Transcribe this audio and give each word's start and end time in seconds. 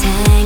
time 0.00 0.37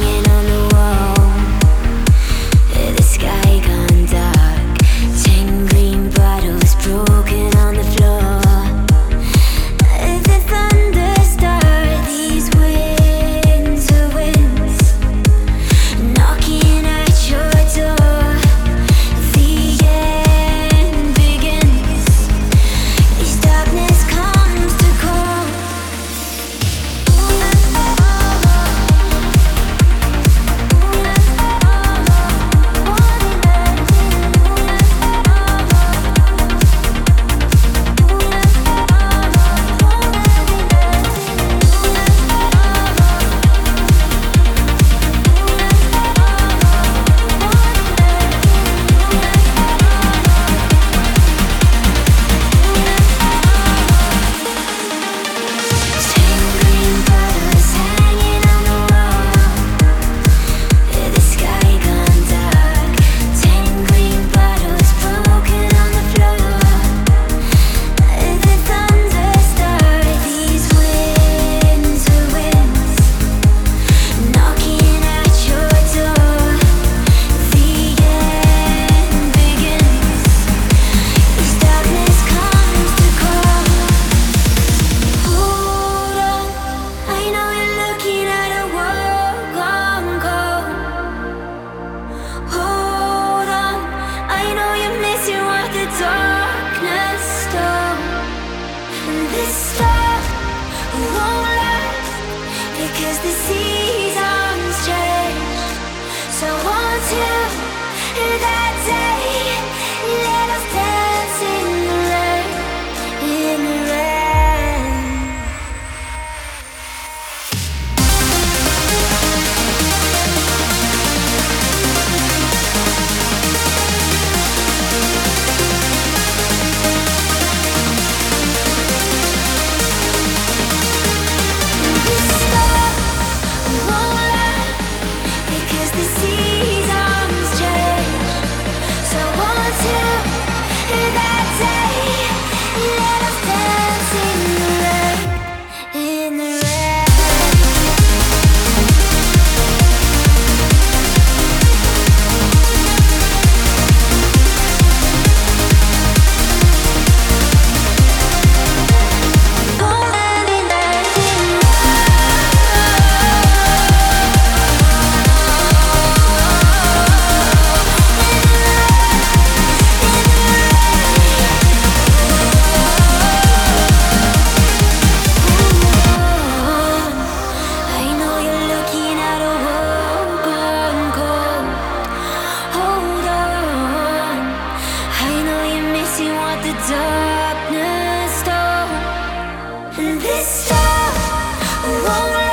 Oh, 191.85 192.52